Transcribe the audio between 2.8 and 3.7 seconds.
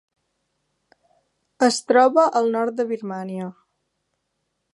de Birmània.